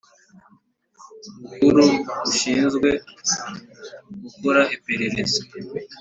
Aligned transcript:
Bukuru 1.39 1.85
rushinzwe 2.25 2.89
gukora 4.21 4.61
iperereza 4.75 5.41